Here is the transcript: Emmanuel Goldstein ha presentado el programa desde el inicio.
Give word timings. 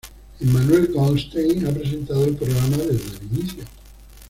Emmanuel 0.39 0.91
Goldstein 0.93 1.63
ha 1.67 1.71
presentado 1.71 2.25
el 2.25 2.35
programa 2.35 2.75
desde 2.77 3.17
el 3.19 3.23
inicio. 3.37 3.63